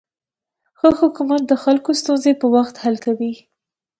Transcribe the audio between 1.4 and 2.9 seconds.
د خلکو ستونزې په وخت